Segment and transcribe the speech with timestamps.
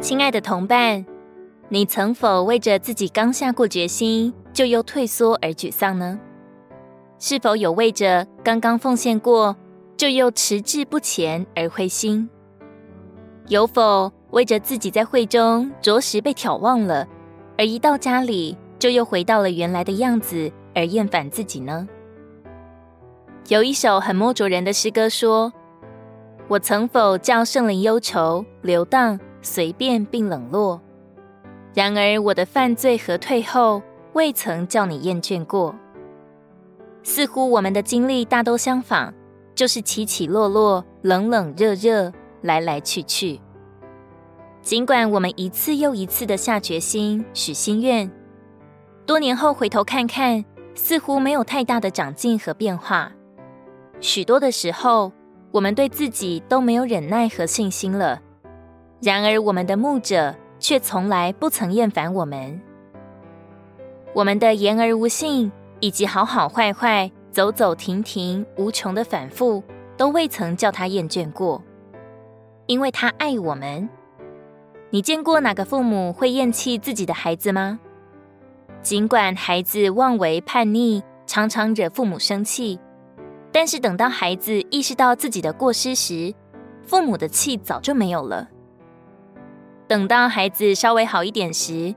[0.00, 1.04] 亲爱的同伴，
[1.68, 6.18] 你曾否为着自己刚下过决心就又退缩而沮丧呢？
[7.18, 9.54] 是否有为着刚刚奉献过
[9.98, 12.30] 就又迟滞不前而灰心？
[13.48, 17.06] 有否为着自己在会中着实被挑旺了，
[17.58, 21.86] 而一到家里就又回到了原来的样子而厌烦自己呢？
[23.48, 25.52] 有一首很摸着人的诗歌说
[26.48, 30.80] ：“我曾否叫圣灵忧愁流荡，随便并冷落？
[31.74, 35.74] 然而我的犯罪和退后，未曾叫你厌倦过。”
[37.02, 39.14] 似乎我们的经历大都相仿，
[39.54, 42.12] 就是起起落落、冷冷热热、
[42.42, 43.40] 来来去去。
[44.60, 48.10] 尽管我们一次又一次的下决心、许心愿，
[49.06, 53.10] 多年后回头看看，似乎没有太大的长进和变化。
[54.00, 55.12] 许多的时候，
[55.50, 58.20] 我们对自己都没有忍耐和信心了。
[59.02, 62.60] 然而，我们的牧者却从来不曾厌烦我们。
[64.12, 69.62] 我们的言而无信，以及好好坏坏、走走停停、无穷的反复，
[69.96, 71.62] 都未曾叫他厌倦过，
[72.66, 73.88] 因为他爱我们。
[74.90, 77.78] 你见过哪个父母会厌弃自己的孩子吗？
[78.82, 82.78] 尽管孩子妄为叛逆，常常惹父母生气。
[83.52, 86.34] 但是等到孩子意识到自己的过失时，
[86.82, 88.48] 父母的气早就没有了。
[89.90, 91.92] 等到孩子稍微好一点时，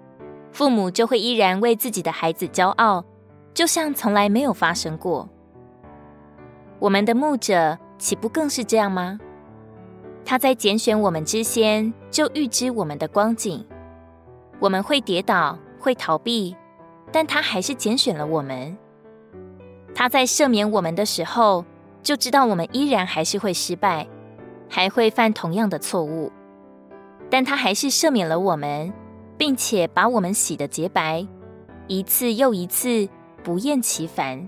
[0.52, 3.06] 父母就会依然为自己的孩子骄傲，
[3.54, 5.30] 就像从来没有发生过。
[6.80, 9.20] 我们的牧者岂不更是这样吗？
[10.26, 13.64] 他在拣选我们之先，就预知我们的光景。
[14.60, 16.56] 我们会跌倒，会逃避，
[17.12, 18.76] 但他还是拣选了我们。
[19.94, 21.64] 他在赦免我们的时候，
[22.02, 24.08] 就知道我们依然还是会失败，
[24.68, 26.32] 还会犯同样的错误，
[27.34, 28.94] 但他还是赦免了我们，
[29.40, 31.28] 并且把我们洗得洁白，
[31.88, 33.10] 一次又一次，
[33.42, 34.48] 不厌其烦。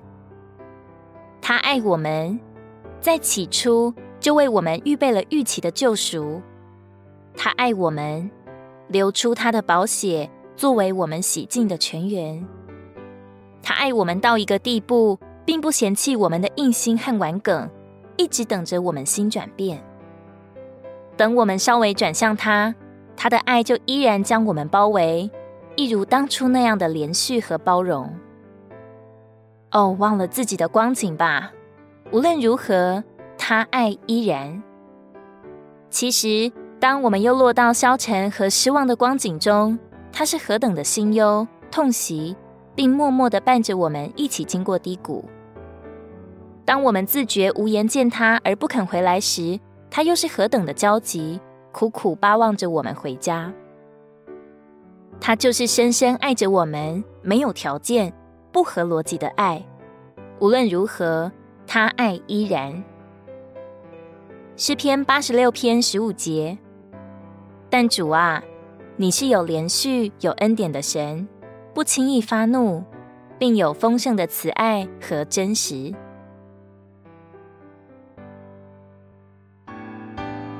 [1.42, 2.40] 他爱我们，
[3.02, 6.40] 在起初就为我们预备了预期的救赎。
[7.36, 8.30] 他爱我们，
[8.90, 12.48] 流出他的宝血，作为我们洗净的泉源。
[13.64, 15.18] 他爱我们到一个地步。
[15.46, 17.70] 并不嫌弃我们的硬心和顽梗，
[18.18, 19.80] 一直等着我们心转变。
[21.18, 22.76] 等我们稍微转向他，
[23.16, 25.30] 他的爱就依然将我们包围，
[25.76, 28.14] 一如当初那样的连续和包容。
[29.72, 31.52] 哦，忘了自己的光景吧。
[32.12, 33.04] 无论如何，
[33.38, 34.62] 他爱依然。
[35.90, 39.78] 其实，当我们又落到消沉和失望的光景中，
[40.12, 42.36] 他是何等的心忧痛惜，
[42.76, 45.24] 并默默的伴着我们一起经过低谷。
[46.66, 49.60] 当我们自觉无颜见他而不肯回来时，
[49.96, 51.40] 他又是何等的焦急，
[51.72, 53.54] 苦苦巴望着我们回家。
[55.22, 58.12] 他就是深深爱着我们，没有条件、
[58.52, 59.66] 不合逻辑的爱。
[60.40, 61.32] 无论如何，
[61.66, 62.84] 他爱依然。
[64.58, 66.58] 诗篇八十六篇十五节。
[67.70, 68.44] 但主啊，
[68.98, 71.26] 你是有连续、有恩典的神，
[71.74, 72.84] 不轻易发怒，
[73.40, 75.96] 并有丰盛的慈爱和真实。